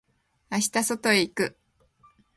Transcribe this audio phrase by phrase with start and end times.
[0.49, 1.57] 明日外へ行く。